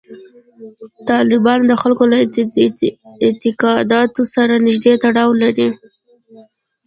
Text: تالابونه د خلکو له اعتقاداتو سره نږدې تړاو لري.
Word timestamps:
تالابونه 1.07 1.65
د 1.67 1.73
خلکو 1.81 2.03
له 2.11 2.15
اعتقاداتو 3.23 4.21
سره 4.35 4.53
نږدې 4.65 4.93
تړاو 5.03 5.29
لري. 5.43 5.67